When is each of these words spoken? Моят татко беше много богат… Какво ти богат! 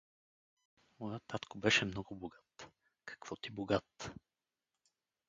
Моят 0.99 1.23
татко 1.27 1.57
беше 1.57 1.85
много 1.85 2.15
богат… 2.15 2.69
Какво 3.05 3.35
ти 3.35 3.51
богат! 3.51 4.11